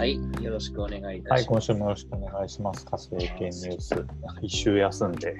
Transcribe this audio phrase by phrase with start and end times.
[0.00, 1.60] はい、よろしくお願いいたはい、します。
[1.60, 2.86] 今週もよろしくお願いします。
[2.86, 4.06] 火星系ニュース、
[4.40, 5.36] 一週休んで、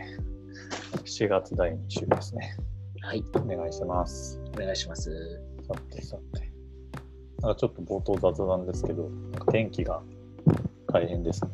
[1.03, 2.59] 7月第2週ですね。
[3.01, 4.39] はい、お願いします。
[4.55, 5.11] お願いします。
[5.67, 6.53] さてさて。
[7.41, 9.11] なんかちょっと冒頭雑談ですけど、
[9.51, 10.03] 天気が
[10.93, 11.51] 大変ですね。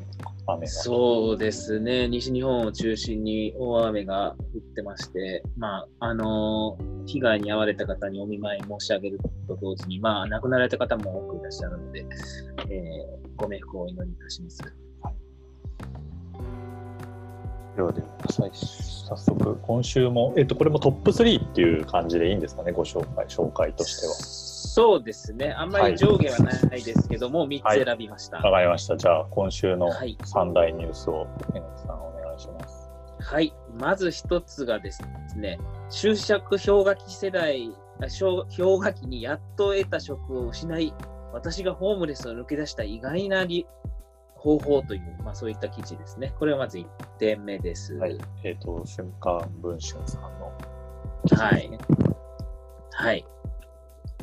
[0.49, 0.67] 雨が。
[0.67, 6.77] そうですね、西日本を中心に大雨が降ってまして、まあ、あの
[7.07, 9.19] 被害に遭われた方にお見舞い申し上げる
[9.49, 12.07] と同時に、まあ、亡くなられた方も多くいらっしゃるので、
[12.69, 14.63] えーご冥福をお祈りいたします。
[17.77, 24.15] ではでは最早速、今週も、えっと、これもトップ3っていう感じでいいんですかね、ご紹介、紹介としては。
[24.15, 28.39] そうですね、あんまり上下はないですけども、3つ選びました。
[28.39, 28.97] わかりました。
[28.97, 32.91] じゃあ、今週のはい3大ニュースを、榎木さんお願いします。
[33.21, 35.03] はい、まず一つがです
[35.37, 35.59] ね、
[35.91, 40.95] 就職氷河期世代、あ氷氷河期にやっと得た職を失い、
[41.33, 43.67] 私がホームレスを抜け出した意外なり
[44.35, 46.33] 方法という、まあ、そういった記事ですね。
[46.39, 46.87] これはまず1
[47.19, 47.95] 点目です。
[47.95, 48.19] はい。
[48.45, 50.53] えっ、と、瞬間文春さんの。
[51.33, 51.71] はい。
[52.93, 53.25] はい。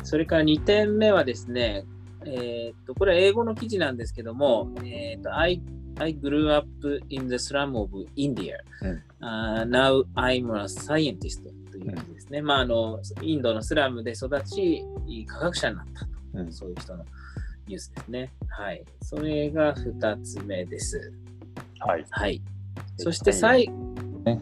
[0.03, 1.85] それから2点目はですね、
[2.25, 5.61] えーっと、これは英語の記事なんですけども、えーっと、I,
[5.99, 6.67] I grew up
[7.09, 8.55] in the slum of India.、
[9.23, 12.41] Uh, now I'm a scientist という記事ですね。
[12.41, 14.83] まあ、あの、インドのスラムで育ち、
[15.27, 16.11] 科学者になったと。
[16.33, 17.05] うんそういう人の
[17.67, 18.31] ニュースですね。
[18.49, 18.83] はい。
[19.01, 21.13] それが2つ目です。
[21.79, 22.05] はい。
[22.09, 22.41] はい。
[22.97, 23.69] そして最
[24.25, 24.41] ね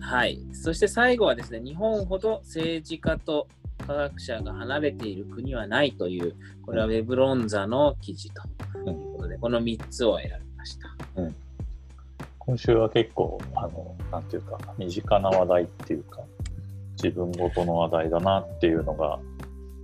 [0.00, 0.40] はい。
[0.52, 3.46] そして最後はですね、日本ほど政治家と
[3.86, 8.42] 科学者が離れている国はないという、これはウェブロンザの記事と
[8.90, 10.96] いうことで、この3つを選びました。
[12.46, 16.20] 今週は結構、あの、なんていうか、身近な話題っていうか、
[17.02, 19.18] 自分ごとの話題だなっていうのが、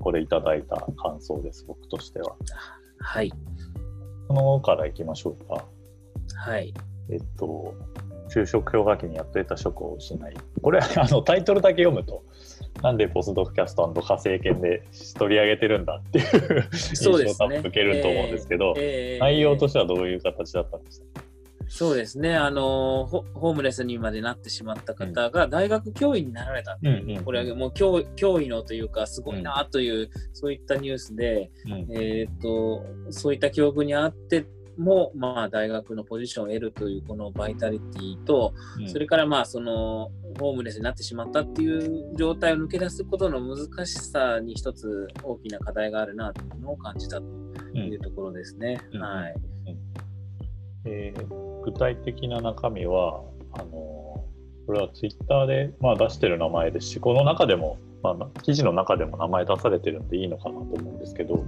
[0.00, 2.34] これいただいた感想です、僕としては。
[2.98, 3.32] はい。
[4.28, 5.64] このからいきましょうか。
[6.36, 6.72] はい。
[7.10, 7.74] えっと、
[8.28, 10.34] 就職氷河期にやっと得た職を失い。
[10.62, 12.22] これ、あの、タイトルだけ読むと、
[12.80, 14.82] なんでポスドクキャスト火星研で
[15.18, 21.22] 取り上げてるんだっていう印象を受けると思うんですけど、えー内容としてはどういう形だったんですか？
[21.74, 27.24] そうですね、あのホ、ホームレスにまでなってしまった方が大学教員になられたう、うんうん。
[27.24, 31.72] これはもう教脅威のというか、すごいなという、そういったニュースで、うん。
[31.96, 34.44] えーっと、そういった境遇にあって
[34.76, 38.88] も、まあ、大学のポジションを得るというこのバイタリティと、うん。
[38.90, 47.24] それからまあそのホームレスになってしまったっていう状態を抜け出すことの難しさに一つ大きな課題があるなというのを感じたと
[47.74, 48.78] いうところですね。
[48.92, 49.00] うん。
[49.00, 49.34] はい。
[50.84, 53.22] えー具体的な中身は
[53.52, 61.44] あのこれはツイッターで、まあ、出してる名前ですしこの中でも、まあ、記事の中でも名前出されてるんでいいのかなと思うんですけど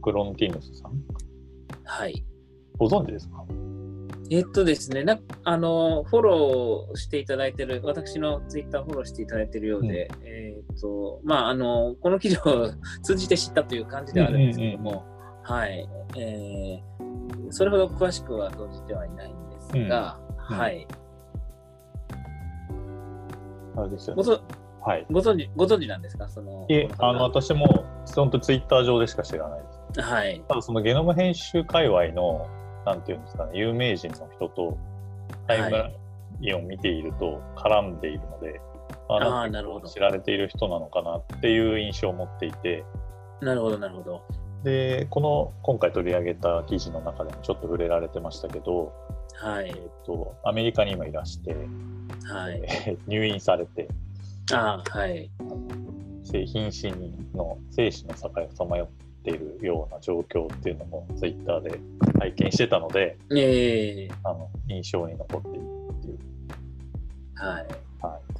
[0.00, 0.92] クロンティヌスさん。
[1.84, 2.24] はい。
[2.78, 3.44] ご存知ですか？
[4.30, 12.70] えっとですね、なあのフォローしていただいてる、私のツイッターフォローしていただいてるようで、えっと、まあ、あの、この記事を
[13.02, 15.04] 通じて知ったという感じではあるんですけども、
[15.42, 17.05] はい、えー
[17.50, 20.18] それほど詳しくは存じてはいないんですが、
[20.50, 20.58] うん。
[20.58, 20.86] はい。
[23.76, 24.22] あれですよね。
[24.80, 25.06] はい。
[25.10, 26.28] ご存知、ご存知なんですか？
[26.28, 26.64] その。
[26.68, 27.84] いえあのこ私も
[28.14, 30.00] 本当ツイッター上でしか知らないです。
[30.00, 30.42] はい。
[30.48, 32.46] ただそのゲノム編集界隈の
[32.84, 34.78] なんていうんですかね有名人の人と
[35.48, 35.90] タイムラ
[36.40, 38.60] インを見ていると絡んでいるので、
[39.08, 39.88] ああーなんかなるほど。
[39.88, 42.84] 知られている人なのかなっていう印象を持っていて。
[43.40, 44.22] なるほど、なるほど。
[44.66, 48.92] でこの今回取り上げた記事の中でもちょっと触れられてましたけど、
[49.36, 49.70] はいえ。
[49.70, 51.54] っとアメリカに今いらして、
[52.24, 52.60] はい。
[52.64, 53.86] え ー入院されて
[54.52, 55.30] あーはい。
[56.24, 56.92] 性瀕死
[57.32, 58.88] の生死の境をさまよ
[59.20, 61.78] っているような状況っていうのもツイッターで
[62.18, 65.60] 体験してたのでええあの印象に残っている
[65.92, 66.18] っていう。
[67.36, 67.66] はい。
[68.02, 68.36] はい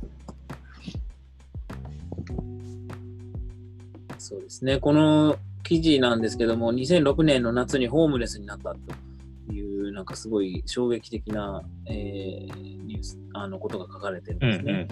[4.19, 4.81] そうですね。
[4.81, 5.37] この
[5.67, 14.89] 記事なんですけども、2006年の夏にホームレスになったという、なんかすごい衝撃的な、えーニュース、あのことが書かれてるんですね。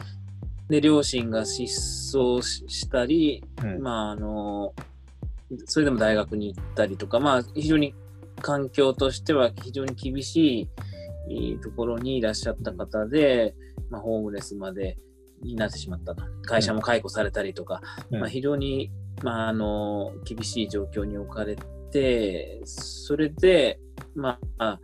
[0.69, 4.75] で、両親が失踪ししたり、うんまあ、あの、
[5.67, 7.94] それでも大学に行ったりとか、まあ、非常に
[8.41, 10.69] 環境としては非常に厳し
[11.29, 13.55] いところにいらっしゃった方で、
[13.91, 14.99] まあ、ホームレスまで
[15.44, 16.25] になってしまったと。
[16.43, 17.81] 会社も解雇されたりとか、
[18.11, 18.20] うん。
[18.20, 18.91] まあ、非常に、
[19.23, 21.56] まあ、あの厳しい状況に置かれ
[21.91, 23.79] て、それで、
[24.14, 24.81] まあ、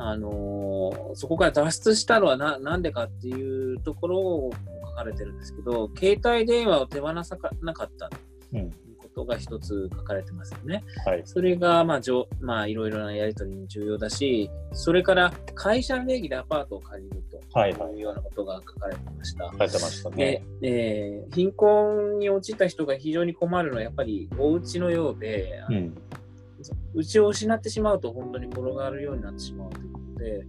[0.00, 4.50] あのそこから脱出したのはななんでかっていうところを
[4.90, 8.08] 書かれてるんですけど、携帯電話を手放さなかった。
[8.08, 8.16] と
[8.54, 8.87] うん
[9.24, 10.84] が一つ書かれてますよね。
[11.04, 11.22] はい。
[11.24, 19.44] それが、まあ、じょまあ、いろいろなやり取りに重要だし、それから会社名義でアパートを借りるとはいはいいうようなことが書かれてました。
[19.46, 25.94] 書いてましたでね。、えー貧困に陥った人が非常に困るのはやっぱりお家のようで、うん。
[26.94, 30.44] うちを失ってしまうと本当に転がるようになってしまうということで、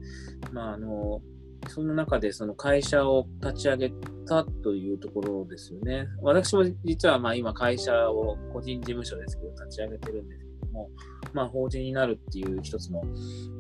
[0.52, 1.22] まあ、あの
[1.68, 3.92] その中でその会社を立ち上げ
[4.28, 6.08] たというところですよね。
[6.22, 10.90] 私も実はまあ今会社を個人事務所ですけど立ち上げてるんですけども、
[11.34, 13.04] まあ、法人になるっていう一つの、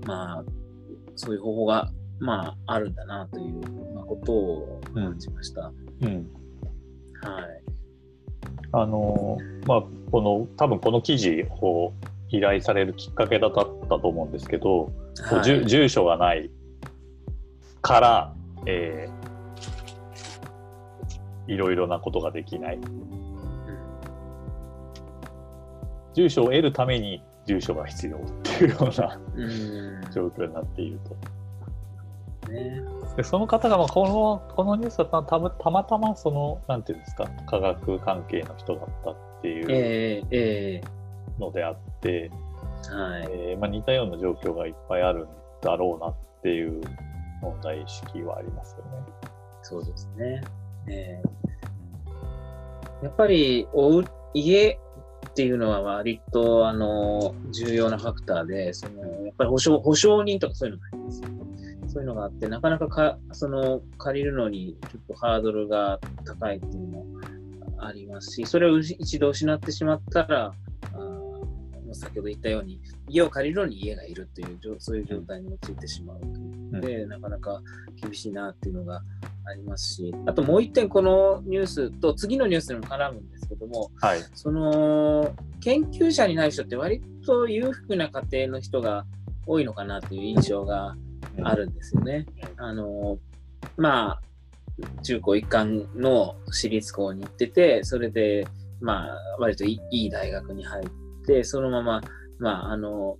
[0.05, 0.43] まあ、
[1.15, 3.59] そういう方法が、まあ、あるんだなという、
[3.93, 5.71] まあ、ことを感じました。
[6.01, 6.29] うん。
[7.21, 7.69] はい。
[8.71, 11.93] あのまあこの多分この記事を
[12.29, 14.91] 依頼されるきっかけだったと思うんですけど、
[15.21, 16.49] はい住住所がない
[17.81, 18.33] から、
[18.65, 19.29] えー
[21.49, 22.79] いろいろなことができない
[26.13, 29.19] 住所を得るために住所が必要っていうような
[30.11, 30.99] 状況になっている
[32.45, 32.51] と。
[32.51, 32.81] ね
[33.15, 34.07] でその方がまあこ
[34.47, 40.83] のこのニュースはたたまたまたまそのなんていうんですか科学関係の人だったっていう
[41.39, 42.31] のであって、
[42.91, 43.27] えはい。
[43.29, 45.27] えーまあ、似たような状況がいっぱいあるん
[45.61, 46.81] だろうなっていう
[47.41, 49.05] 問題意識はありますよね。
[49.61, 50.41] そうですね。
[50.87, 51.39] ええ
[53.01, 54.77] やっぱりおう家
[55.29, 61.21] っていうのは割とあの重要なファクターで、そのやっぱり保証保証人とかそういうのがあります。
[61.93, 67.05] そういうのがあって、なかなかかその借りるのにちょっとハードルが高いっていうのも
[67.79, 70.53] ありますし、それを一度失ってしまったら、
[71.95, 77.61] 先ほど言ったように、家を借りるのに家がいるっていう状、そういう状態に陥ってしまうというので、なかなか
[78.01, 79.01] 厳しいなっていうのが
[79.45, 84.19] ありますし、あともう一点、このニュースと次のニュースにも絡むんですけども、はい。
[84.33, 89.05] その研究者になる人って割と裕福な家庭の人が
[89.45, 90.95] 多いのかなという印象が
[91.43, 92.25] あるんですよね。
[92.57, 93.17] あの
[93.77, 94.21] まあ
[95.03, 98.47] 中高一貫の私立校に行っててそれで
[98.79, 100.91] まあ割といいい大学に入って
[101.43, 102.01] そのまま
[102.39, 103.17] まああの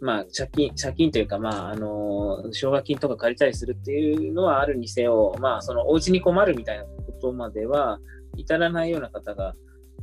[0.00, 6.90] まあ借金借金というかまああの奨学金とか借りたりするっていうのはあるにせよまあそのお家に困るみたいなこ
[7.20, 7.98] とまでは
[8.36, 9.54] 至らないような方が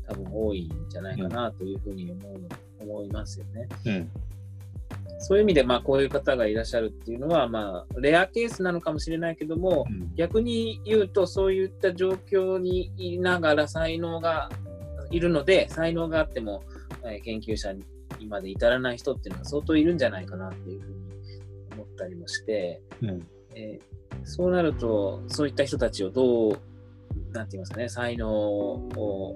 [0.07, 2.47] 多分多いんじゃないかなというふうに思う、
[2.79, 3.67] 思いますよね。
[3.85, 4.09] うん。
[5.19, 14.49] そういう意味で、まあ、こういう方がいらっしゃるっていうのは、まあ、レアケースなのかもしれないけども、うん逆に言うと、そういった状況にいながら才能が
[15.11, 16.63] いるので、才能があっても、
[17.11, 17.83] えー研究者に
[18.27, 20.95] まで至らない人っていうのは相当いるんじゃないかなっていうふうに
[21.73, 23.27] 思ったりもして、うん。
[23.55, 26.51] えーそうなると、そういった人たちをどう、
[27.31, 29.35] なんて言いますかね、才能を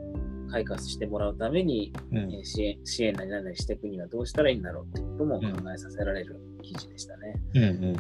[0.50, 7.36] 開花してもらうために、うんえー支援支援なり何なりしていくにはどうしたらいいんだろうってことも考えさせられる記事でしたね。
[7.56, 7.98] うんうんうん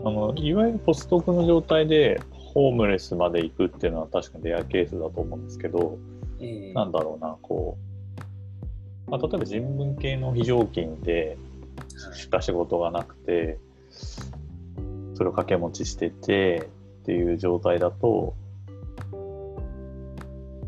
[0.00, 5.98] あのいわゆるポストクの状態でホームレスまで行くっていうのは確かにレアケースだと思うんですけど、
[6.40, 7.93] えーなんだろうなこう、
[9.06, 11.36] まあ、例えば人文系の非常勤で
[12.14, 13.58] しか仕事がなくて
[15.14, 16.68] それを掛け持ちしてて
[17.02, 18.34] っていう状態だと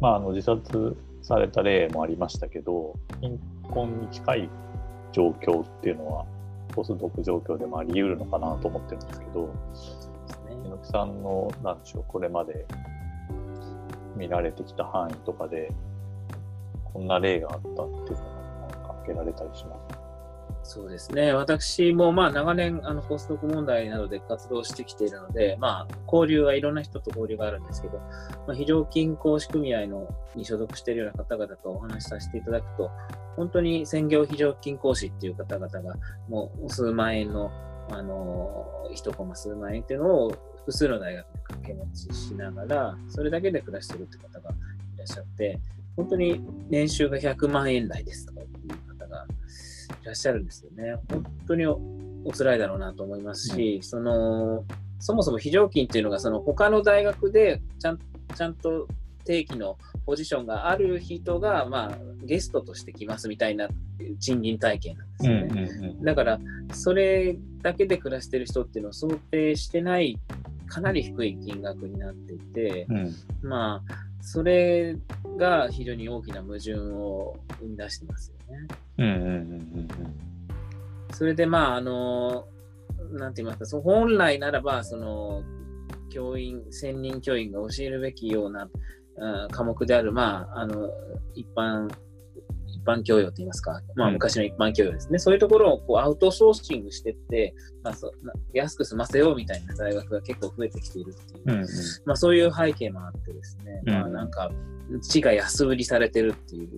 [0.01, 4.51] まああの自殺された例もありましたけど貧困に近い
[5.13, 6.27] 状況っていうのは
[6.69, 10.09] ポスドク状況でもあり得るのかなと思ってるんですけどです
[10.49, 12.67] ね猪木さんのなんでしょうこれまで
[14.17, 15.73] 見られてきた範囲とかで
[16.93, 18.36] こんな例があったっていうのが
[19.15, 20.07] なんか挙げられたりします。
[20.69, 21.33] そうですね。
[21.33, 27.99] 私もまあ長年あのポストク問題などで活動してきているので、まあ交流はいろんな人と交流があるんですけど、
[28.49, 32.91] まあ、非常勤講師組合のに所属しているような方々とお話しさせていただくと、
[33.37, 35.95] 本当に専業非常勤講師っていう方々が
[36.29, 37.53] もう数万円の、
[37.89, 45.61] あの一コマ数万円っていうのを複数の大学で掛け持ちしながら、それだけで暮らしてるって方がいらっしゃって、
[45.95, 48.41] 本当に年収が100万円台ですとか
[50.07, 50.97] らっしゃるんですよね。
[51.11, 51.81] 本当にお
[52.25, 54.65] お辛いだろうなと思いますし、その
[54.99, 57.99] そもそも非常勤っていうのがその他の大学でちゃん
[58.35, 58.89] ちゃんと
[59.25, 63.69] 定期のポジションがある人が、まあ、ゲストとして来ますみたいな
[64.21, 65.97] 賃金体系なんですよね。
[66.03, 66.39] だから、
[66.73, 70.19] それだけで暮らしてる人っていうのを想定してない、
[70.69, 74.97] かなり低い金額になっていて、うんまあ、それ
[75.39, 78.67] が非常に大きな矛盾を生み出してますよね。
[78.99, 79.89] うんうんうん
[81.13, 82.47] それで、まあ、あの、
[83.13, 85.45] なんて言いますか、そ本来ならば、その、
[86.11, 90.91] 教員、専任教員が教えるべきような、うん科目である、まあ、あの
[91.35, 91.89] 一般
[92.87, 94.15] 般教養といいますか、まあ、うん。
[94.15, 101.67] 昔の一般教養ですね、そういうところをこうアウトソーシングしていって、まあ、そな安く済ませようみたいな大学が結構増えてきているっていう、うんうん。
[102.07, 103.93] まあ、そういう背景もあってですね、うん。
[103.93, 104.51] まあ、なんか
[105.03, 106.69] 地が安売りされてるっていう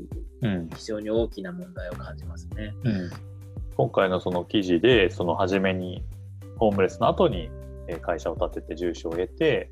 [0.43, 0.69] うん。
[0.75, 2.75] 非常に大きな問題を感じますね。
[2.85, 3.11] うん。
[3.77, 6.03] 今回のその記事でその初めに
[6.57, 7.51] ホームレスの後に
[7.89, 9.69] えー会社を建てて住所を得て、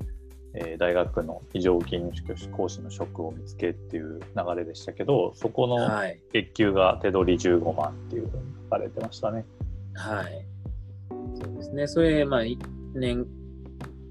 [0.53, 2.11] えー大学の非常勤
[2.51, 6.19] 講師の職を見つけっていう流れでしたけどそこのはい。
[6.33, 9.45] 月給が手取り15万っていうふうに書かれてましたね。
[9.93, 10.45] はい。
[11.41, 11.87] そうですね。
[11.87, 12.57] それ、まあ、い
[12.95, 13.25] 年、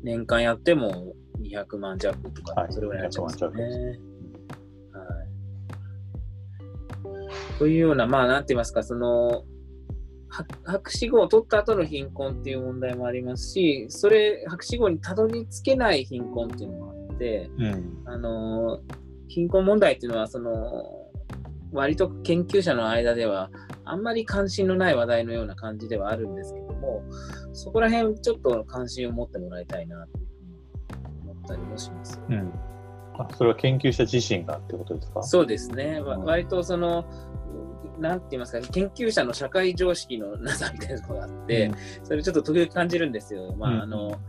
[0.03, 3.63] 年間やっても200万弱とか、はいそれぐらいになっちゃいますよね。
[3.63, 4.07] 200万弱
[4.99, 5.25] は
[7.55, 7.59] い。
[7.59, 9.43] というような、まあ、なんて言いますか、その、は
[10.65, 18.03] 博士号を取った後の貧困っていう問題もありますし、それ、博士号にたどり着けない貧困っていうのもあって、うん。
[18.05, 18.81] あの
[19.29, 20.85] 貧困問題っていうのはその
[21.73, 23.51] 割と研究者の間では
[23.85, 27.03] あんまり関心のない話題のような感じではあるんですけども
[27.53, 32.21] そこら辺ちょっと関心を持ってもらいたいなというふうに思ったりもします。
[32.29, 32.53] うん。
[33.19, 35.23] あそれは研究者自身がってことですか？
[35.23, 36.25] そうですね、わうん。
[36.25, 37.05] 割とその
[37.99, 41.71] なんて言いますか研究者の社会常識のなさみたいなところがあって、
[42.03, 43.55] それちょっと時々感じるんですよ。
[43.57, 44.21] まあ、うんあの、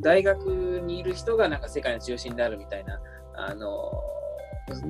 [0.00, 3.00] 大学にいる人がなんか世界の中心であるみたいな、
[3.34, 3.92] あの、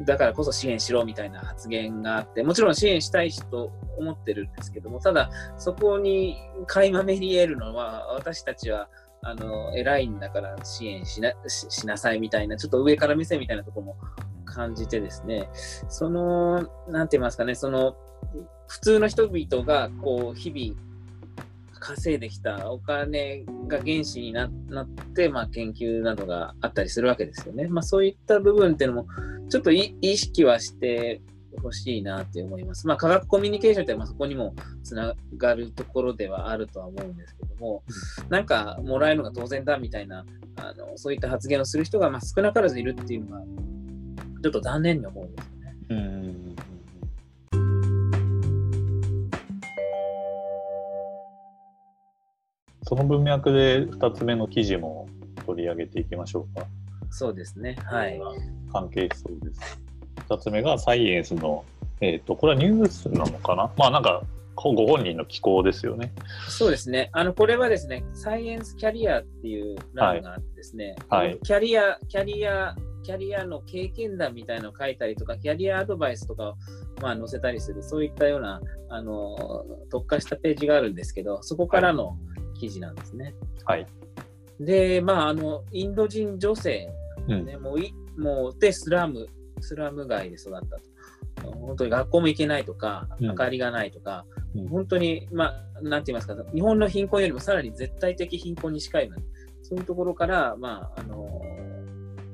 [0.05, 6.37] だからこそ支援しろみたいな発言があって、もちろん支援したい人思ってるんですけども、ただそこに
[6.67, 8.89] 垣間見えるのは、私たちは
[9.23, 13.97] あの偉いんだから支援しなししなさいみたいな、ちょっと上から目線みたいなところも
[14.55, 15.49] 感じてですね、
[15.89, 17.97] その、なんて言いますかね、その、
[18.69, 20.81] 普通の人々がこう日々
[21.85, 27.69] 稼いできたお金が原資にななって、まあ、研究などがあったりするわけですよね。
[27.69, 29.09] まあ、そういった部分っていうのも
[29.51, 31.21] ちょっとい意識はして
[31.63, 32.87] ほしいなって思います。
[32.87, 37.83] まあ、科学コミュニケーションってまあそこにもつながるところではあるとは思うんですけども、
[38.31, 40.25] なんかもらえるのが当然だみたいな
[40.57, 43.45] あのそういった発言をする人がまあ少なからずいるっていうのが
[44.45, 45.75] ちょっと残念に思うんですよね。
[45.89, 45.95] う
[52.87, 55.09] その文脈で2つ目の記事も
[55.47, 56.67] 取り上げていきましょうか。
[57.09, 57.79] そうですね。
[57.87, 58.21] はい。
[58.71, 59.81] 関係しそうです。
[60.29, 61.65] 2つ目がサイエンスの、
[62.03, 63.71] えっ、と、これはニュースなのかな？
[63.79, 64.23] まあなんか、
[64.57, 66.13] ご本人の寄稿ですよね。
[66.51, 67.09] そうですね。
[67.13, 76.57] あの、これはですね、サイエンスキャリアっていう欄があってですね、はいはいキャリア、キャリア、キャリアの経験談みたいなのを書いたりとか、キャリアアドバイスとかを、
[77.01, 82.19] まあ、載せたりする、そういったような、あの、特化したページがあるんですけど、そこからの
[82.59, 83.35] 記事なんですね。
[83.67, 83.87] はい。
[84.59, 86.91] で、まあ、あの、インド人女性、
[87.29, 87.45] うん。
[87.45, 89.29] ね、もうい、もう、で、スラム、
[89.61, 90.95] スラム街で育ったと。
[91.53, 99.23] 本当に学校も行けないとか、うん明かりがないとか、うん本当に、まあ、なんて言いますか、日本の貧困よりもさらに絶対的貧困に近いような、
[99.63, 101.43] そういうところから、まあ、あの、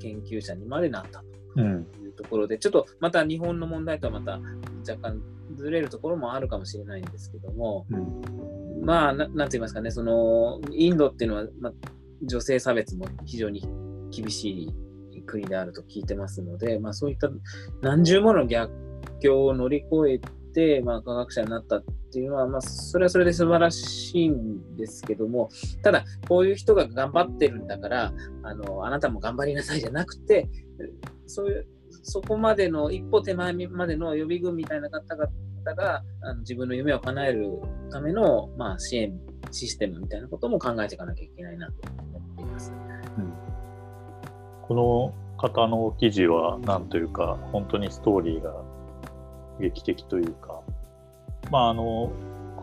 [0.01, 1.23] 研究者にまでなった
[1.57, 1.85] うん。
[1.85, 4.41] というところで、ちょっとまた日本の問題とはまた
[4.89, 5.23] 若干
[5.57, 8.85] ずれるところもあるかもしれないんですけども、うん。
[8.85, 11.73] まあ、ななんて言いますかね、その、インドっていうのは、まあ、
[12.23, 13.63] 女性差別も非常に
[14.11, 14.71] 厳し
[15.15, 17.29] い国であると聞いてますので、まあ、そういった
[17.83, 18.73] 何十もの逆
[19.21, 20.29] 境を乗り越えて、
[20.85, 25.49] まあ、科学者になったっていうのは、まあ、それはそれで素晴らしいんですけども、
[25.83, 30.49] ただ、こういう人が頑張ってるんだから、あの、あなたも頑張りなさいじゃなくて、
[31.27, 31.67] そういう、
[32.03, 35.31] そこまでの一歩手前までの予備軍みたいな方々
[35.75, 37.51] があの自分の夢を叶える
[37.91, 39.13] ための、まあ、支援
[39.51, 42.73] システムみたいなことも考えていかなきゃいけないなと思っています。
[44.71, 48.55] この方の記事は、なんというか、本当にストーリーが
[49.61, 50.61] 劇的というか、
[51.51, 52.13] まあ、あの、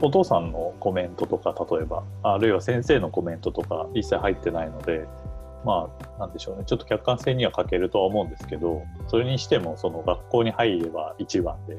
[0.02, 5.08] お父さんのコメントとか、例えば、あるいは先生のコメントとか、一切入ってないので、
[5.66, 11.78] まあ、なんでしょうね、ちょっと客観性には欠けるとは思うんですけど、それにしても、その学校に入れば一番で、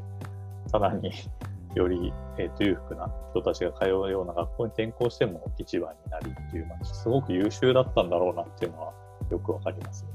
[0.67, 1.13] さらに
[1.75, 8.93] より、えーと裕福な人たちが通うような学校に転校しても一番になりっていう、まあ、すごく優秀だったんだろうなっていうのは
[9.31, 10.15] よくわかりますよね。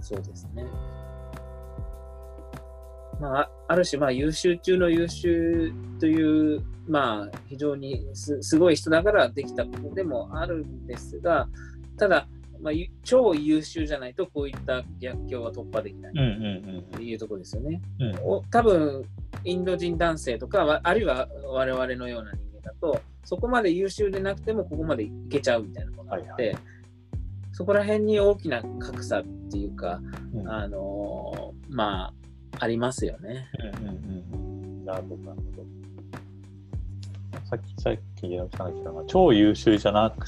[0.00, 0.66] そうですね。
[3.20, 11.48] まあ、あある種、まあ、優秀中の優秀という、まあ、非常にすすごい人だからできたことでもあるんですが、
[11.98, 12.26] ただ、
[12.60, 16.12] まあ、ゆ超優秀じゃないと、こういった逆境は突破できない。
[16.14, 17.80] うんうんというところですよね。
[18.50, 19.04] 多分
[19.44, 26.60] インド人男性とかわあるいは我々のような人間だとそこまで優秀でなくてもここまでいけちゃうみたいなことがあって、はいは
[27.52, 30.00] そこら辺に大きな格差っていうか、
[30.34, 30.48] うん。
[30.48, 32.14] あのまあ、
[32.58, 33.48] ありますよね。
[33.58, 33.94] うんうん
[34.34, 34.36] う
[34.82, 37.46] んなるほど、なるほど。
[37.48, 40.26] さっき、さっき、柳さんが言ったのは、超優秀じゃなく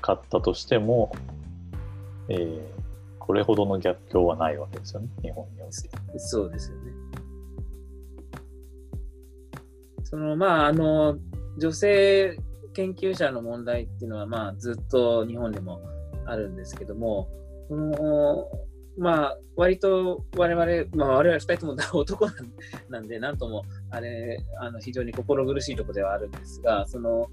[0.00, 1.12] かったとしても、
[2.28, 2.80] えー
[3.30, 6.18] これほどの逆境はないわけですよね、日本において。
[6.18, 6.92] そうですよね。
[10.02, 11.16] そのまああの
[11.56, 12.36] 女性
[12.72, 15.80] 研究者の問題っていうのはまあずっと日本でも
[16.26, 17.28] あるんですけども、
[17.68, 18.48] その
[19.00, 22.28] まあ割と我々、まあ我々二人とも男
[22.90, 27.28] なんで、なんともあれ、あの非常に心苦しいところではあるんですが、その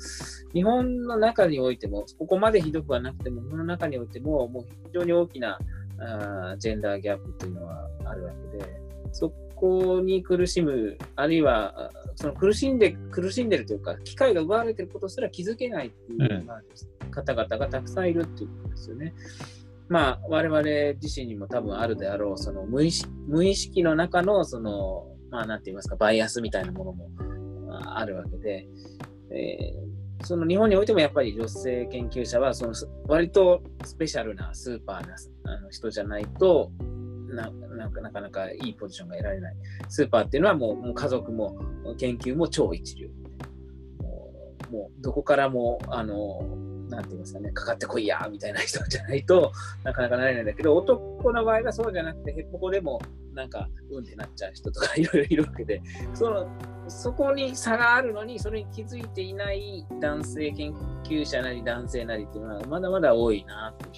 [0.54, 5.60] 日本の中においても、ここまでひどくはなくても、日本の中においても、もう非常に大きな
[6.00, 8.80] あジェンダーギャップというのはあるわけで、
[9.12, 16.46] そこに苦しむ、あるいはその苦しんで苦しんでるというか、機会が奪われていることすら気づけないっていう、
[17.12, 19.14] 方々がたくさんいるっていうことですよね。
[19.90, 20.62] まあ、我々
[21.02, 27.10] 自身にも多分あるであろう、その無意識無意識の中の、その、まあ、なんて言いますか、バイアスみたいなものも
[27.96, 28.68] あるわけで、
[29.32, 29.88] えー
[30.24, 32.74] その日本においてもやっぱり女性研究者は、その
[33.08, 36.72] 割とスペシャルなスーパーなあの人じゃないと
[37.30, 39.56] ななかなかなかいいポジションが得られない。
[39.90, 41.56] スーパーっていうのはもうもう家族も
[41.98, 43.10] 研究も超一流。
[44.72, 46.42] もうどこからも、あの、
[46.90, 49.52] なんて言いますかね、かかってこいやみたいな人じゃないと
[49.84, 53.02] なかなかなれないんだけど、男の場合はそうじゃなくて、へっぽこでも
[53.34, 55.82] なんか、うんってなっちゃう人とかいろいろいるわけで、
[56.14, 56.48] その
[56.88, 60.74] そこに差があるのに、それに気づいていない男性研
[61.04, 63.90] 究者なり男性なりっていうのは、まだまだ多いなと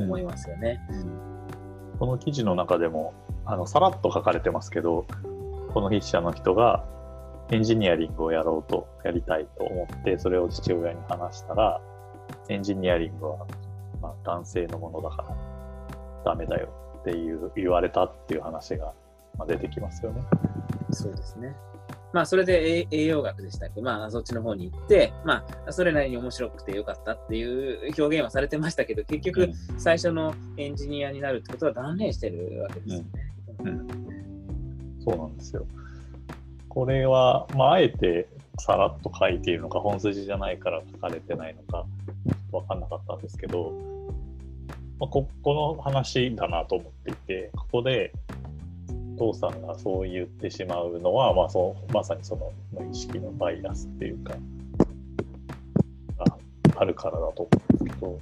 [0.00, 0.80] 思いますよね。
[1.98, 3.14] この記事の中でも
[3.44, 5.06] あのさらっと書かれてますけど
[5.72, 6.84] この筆者の人が
[7.50, 11.80] エンジニアリングをやろうとやりたいと思ってそれを父親に話したら
[12.48, 13.46] エンジニアリングは、
[14.02, 15.36] まあ、男性のものだから
[16.24, 16.68] ダメだよ
[17.00, 18.92] っていう言われたっていう話が、
[19.38, 20.22] まあ、出てきますよね。
[20.90, 21.54] そうですね。
[22.12, 23.82] まあ、それで栄栄養学でしたっけ？
[23.82, 33.06] まあ、そっちの方に行って、まあ、それなりに面白くてよかったっていう表現はされてましたけど、結局、最初のエンジニアになるってことは断念してるわけですよね。
[33.60, 33.86] うん
[35.04, 35.66] そうなんですよ。
[36.76, 41.86] これは、まあ、えてさらっと書いているのか、本筋じゃないから書かれてないのか、
[42.52, 43.72] 分かんなかったんですけど、
[45.00, 48.12] まあ、ここの話だなと思っていて、ここで、
[49.16, 54.34] 父さんがそう言ってしまうのは、まあ、そうまさにその無意識のバイアスっていうか、
[56.18, 56.36] が
[56.76, 58.18] あるからだと思うんですけど、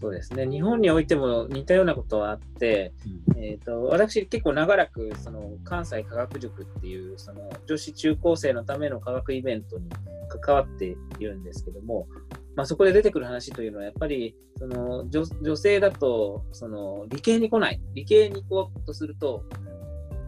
[0.00, 0.46] そうですね。
[0.46, 2.92] 日本においても似たようなことはあって、
[3.36, 9.88] えー、と私、結構長らくその関西科学塾っていうその女子中高生のための科学イベントに
[10.28, 12.06] 関わっているんですけども、
[12.54, 19.42] まあ、そこで出てくる話というのはやっぱりその女女性だとその理系に来ない理系に行こうとすると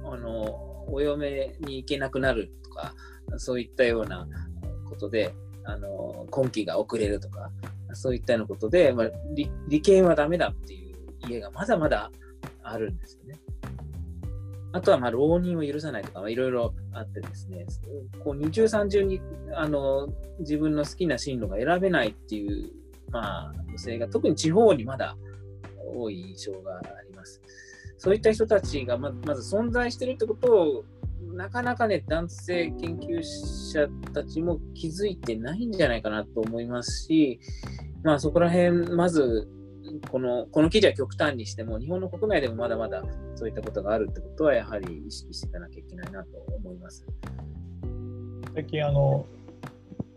[0.04, 2.92] あのお嫁に行けなくなるとか
[3.36, 4.26] そういったような
[4.88, 5.32] ことで
[5.64, 7.52] あの今期が遅れるとか
[7.94, 10.96] そういったようなことで、まあ、理理系はダメだっていう
[11.28, 12.10] 家がまだまだ
[12.62, 13.38] あるんですよね。
[14.72, 17.66] あとは、まあ、浪人を許さないとか、いろいろあってですね、
[18.22, 19.20] こう二重三重に
[19.54, 22.70] あの自分の好きな進路が選べないっていう、
[23.10, 25.16] まあ、女性が特に地方にまだ
[25.92, 27.40] 多い印象があります。
[27.98, 30.84] そういった人たちがままず存在してるってことを、
[31.34, 37.40] なかなかね、男性研究者たちも気づいてないんじゃないかなと思いますし、
[38.02, 39.48] まあそこら辺、まず、
[40.10, 43.02] このこの記事は極端にしても、日本の国内でもまだまだ
[43.34, 47.06] そういったことがあるってことは、やはり意識していかなきゃいけないなと思います。
[48.54, 49.26] 最近あの、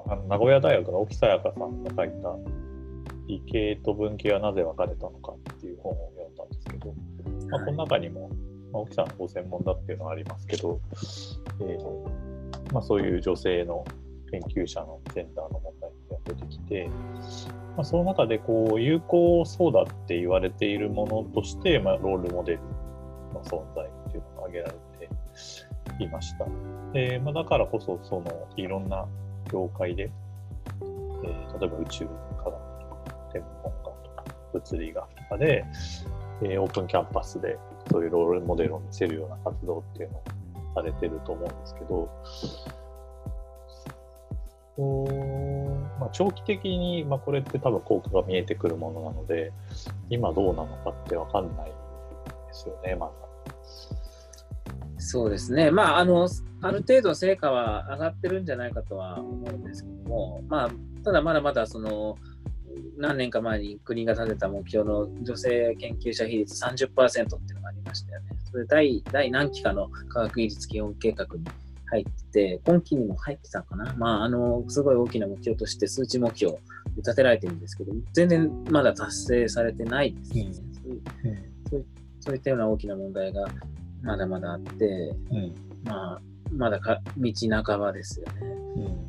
[0.08, 2.36] あの名古屋大学の沖さやかさんが書いた
[3.28, 6.94] 理系と文系はなぜ分かれたのかっていう本を読んだんですけど、
[7.50, 8.30] まあ、この中にも、
[8.72, 10.80] まあ、沖さんのご専門だっていうのはありますけど、
[11.62, 13.86] えーまあ、そういう女性の
[14.30, 16.90] 研究者のジェンダーの問題が出てきて、
[17.76, 22.60] まあ、その中でこう有効そうだって言われているものとして、まあ、ロールモデル
[23.34, 24.74] の存在っていうのが挙げられ
[25.98, 26.46] ていました。
[26.94, 29.06] でまあ、だからこそそのいろんな
[29.52, 30.12] 業界で、
[30.82, 32.06] えー例えば宇宙
[32.38, 32.98] 科学とか
[33.32, 35.66] 天文学とか物理学とかで、
[36.42, 37.58] えーオープンキャンパスで
[37.92, 40.24] そういうロールモデルを見せるような活動っていうのを
[40.76, 42.10] されてると思うんですけど、
[46.00, 49.52] まあ、長期的に、まあ、これって多分効果が見えてくるものなので
[50.10, 51.74] 今どうなのかって分かんないで
[52.52, 53.14] すよねまだ。
[54.98, 56.30] そうですね、まああの、
[56.62, 60.70] ある程度成果は上がってるんじゃないかとは思うんですけども、まあ、
[61.04, 62.18] ただまだまだその
[62.98, 68.30] 何年か前に国が立てた目標の女性研究者比率30%っていうのがありましたよね。
[68.50, 71.44] それ第第何期かの科学技術基本計画に
[71.94, 73.94] 入ってて、今期にも入ってたかな。
[73.98, 76.58] まあ、あの、すごい大きな目標として数値目標
[76.98, 80.50] 立てられてるんですけど、全然まだ達成されてないですね。
[80.54, 81.02] そういう
[81.70, 81.86] そう
[82.20, 83.46] そういったような大きな問題が
[84.02, 85.54] まだまだあって、うん、
[85.84, 88.42] まあ、まだか道半ばですよね。
[88.78, 89.04] うん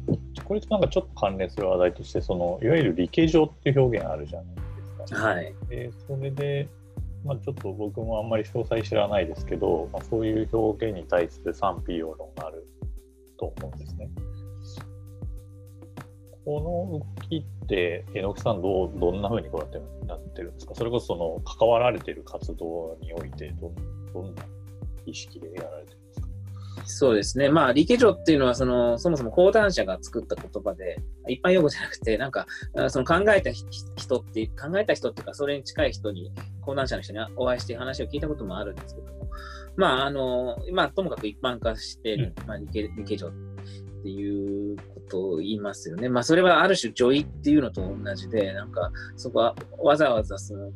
[0.44, 6.68] これとなんかちょっと関連する話題としてそのいわゆる理系上っていう表現あるじゃないですか、はい、でそれで、
[7.25, 12.66] まあ、ちょっと僕もあんまり詳細知らないですけど、まあ、そういう表現に対して賛否両論がある
[13.38, 14.11] と思うんですね。
[16.44, 20.75] この動きって、榎木さんどう、どんなふうにこうやってなってるんですか？
[20.75, 23.73] それこそその関わられてる活動においてど、
[24.12, 24.42] どんな
[25.07, 26.29] 意識でやられてるんですか？
[26.87, 27.49] そうですね。
[27.49, 32.47] まあ、理系上っていうのは、その、そもそも講談社が作った言葉で、一般用語じゃなくて、なんか、
[32.88, 39.24] その考えた人って、考えた人っていうか、それに近い人に、講談社の人にお会いして話を聞いたこともあるんですけども、
[39.77, 43.33] まあ、あの、まあ、ともかく一般化してる、まあ、理系、理系上っ
[44.03, 46.09] ていうことを言いますよね。
[46.09, 50.71] まあ、それはある種女医っていうのと同じで、なんか、そこはわざわざその、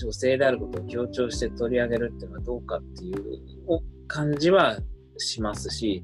[0.00, 3.20] 女性であることを強調して取り上げるっていうのはどうかっていう
[4.08, 4.78] 感じは
[5.18, 6.02] しますし、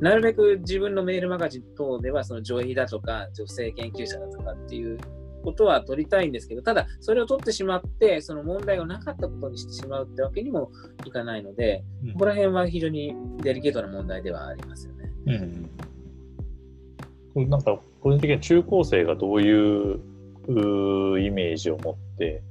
[0.00, 4.98] なるべく自分のメールマガジン等ではその女医だとか女性研究者だとかっていう
[5.46, 10.72] ことは取りたいんですけど、ただそれを取ってしまって、その問題がなかったことにしてしまうってわけにも
[11.04, 15.12] いかないので、うん、ここら辺は非常にデリケートな問題ではありますよね。
[17.36, 20.00] うん、なんか個人的に中高生がどういう
[21.20, 22.42] イメージを持って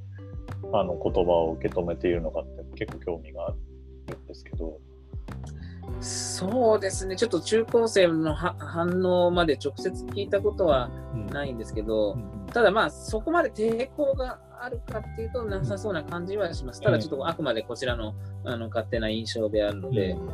[0.71, 4.79] あの言葉を受け止めているのかって結構興味があるんですけど。
[6.01, 10.89] そうですね、ちょっと中高生の反応まで直接聞いたことは
[11.31, 16.81] ないんですけど、うん、ただまあ、そこまで抵抗があるかっていうと、なさそうな感じはします。
[16.81, 20.29] ただちょっとあくまでこちらのあの勝手な印象であるので、うん、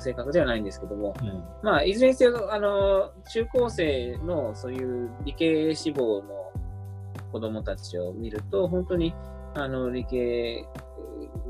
[0.00, 6.52] 正確ではないんですけども、うん、まあ、いずれにせよ、あの中高生のそういう理系志望の
[7.32, 9.14] 子どもたちを見ると、本当に
[9.54, 10.66] あの理系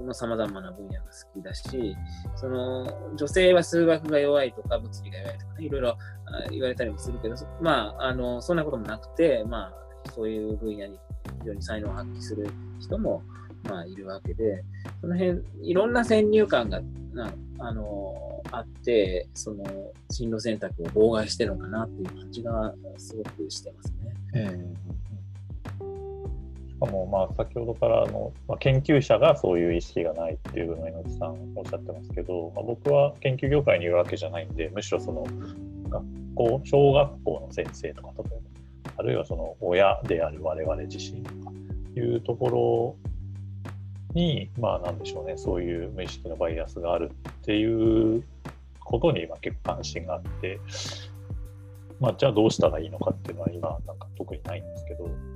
[0.04, 1.96] のさまざまな分野が好きだし、
[2.36, 5.98] その女性は数学が弱いとか物理が弱いとかね、いろいろ
[6.50, 10.98] 言われたりもするけど、まあ、あのそんなこともなくて、まあ、そういう分野に
[11.40, 12.48] 非常に才能を発揮する
[12.80, 13.22] 人も、
[13.64, 14.64] まあ、いるわけで、
[15.00, 16.80] その辺、いろんな先入観が
[17.12, 19.64] なあのあって、その
[20.10, 23.92] 進路選択を妨害してるのかなっていう感じがすごくしてます
[24.34, 24.50] ね。
[24.50, 24.92] うん
[26.84, 35.24] かも、まあ、先ほどからあの、まあ、研究者がそういう意識がないっていうのを榎木さんおっしゃってますけど、まあ、僕は研究業界にいるわけじゃないんでむしろその
[35.88, 38.28] 学校小学校の先生とか例え
[38.84, 41.52] ばあるいはその親である我々自身とか
[41.96, 42.96] いうとこ
[44.14, 48.24] ろにまあなんでしょうねそういう無意識のバイアスがあるっていう
[48.80, 50.58] ことに今結構関心があって、
[52.00, 55.31] まあ、じゃあどうしたらいいのかっていうのは今なんか特にないんですけど。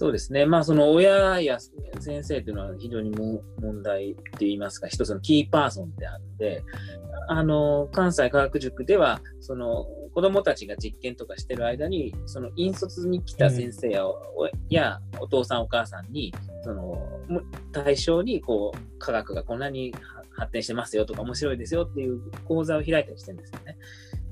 [0.00, 0.46] そうですね。
[0.46, 1.58] まあ、その親や
[1.98, 6.64] 先生というのは非常に問題って言いますか、一つのキーパーソンであって、
[7.28, 9.84] あの、関西科学塾では、その、
[10.14, 14.04] 子供たちが実験とかしてる間に、その引率に来た先生や、
[14.70, 16.32] やお父さんお母さんに、
[16.64, 17.06] その、
[17.72, 19.92] 対象に、こう、科学がこんなに
[20.30, 23.76] 発展してますよとか面白いですよっていう講座を開いたりしてるんですよね。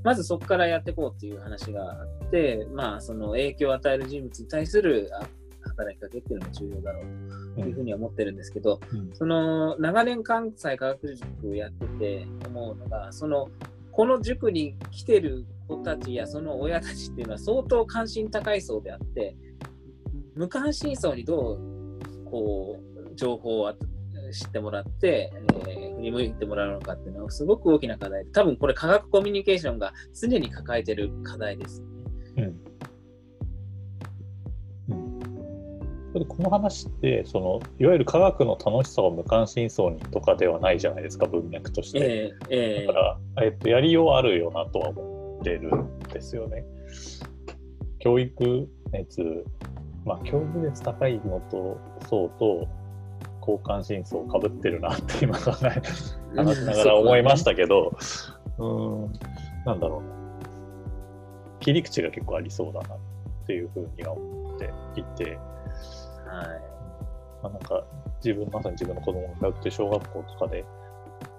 [0.02, 5.10] まずそこからやっていこうっていう話があって、まあ、その影響を与える人物に対する
[5.78, 9.10] 働きかけっていうのも重要だろうというふうに思ってるんですけど、うん。
[9.14, 13.48] その長年関西科学塾をやってて思うのが、その
[13.92, 19.36] この塾に来てる子たちやその親たちっていうのは相当関心高い層であって、
[20.34, 25.32] 無関心層にどうこう情報を知ってもらって、
[25.66, 31.80] えー、振り向いてもらうのかっていうのはすごく大きな課題で、多分これ科学コミュニケーションが常に抱えてる課題です、
[32.36, 32.44] ね。
[32.44, 32.67] うん
[36.12, 42.98] この話ってそのいわゆる科学の楽しさを無関心層にとかではないじゃないですか文脈として、えーえー、だか
[43.36, 46.64] ら、えっと、やりようあるよなとは思ってるんですよね。
[47.98, 49.44] 教育熱
[50.06, 52.66] まあ教育熱高いのと層と
[53.40, 55.82] 交感心層かぶってるなって今考え
[56.36, 57.96] 話しながら思いましたけど、
[58.58, 59.12] うん、ん
[59.66, 61.60] なんだろう。
[61.60, 62.98] 切り口が結構ありそうだなっ
[63.46, 65.36] ていうふうには思っていて。
[65.36, 65.47] はい
[67.42, 67.84] まあ、なんか
[68.24, 70.64] 自分まさに自分の子供が通って小学校とかで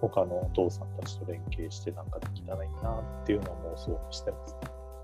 [0.02, 4.38] 他のお父さんたちと連携してなんかできたらいいなっていうのを妄想してま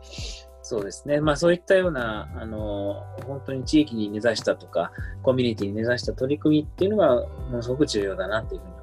[0.02, 0.50] す。
[0.62, 1.22] そうですね。
[1.22, 8.75] まあそういったような、あの、本当に地域に根ざしたとか、コミュニティに根ざした取り組みっていうのが、ものすごく重要だなっていうふうに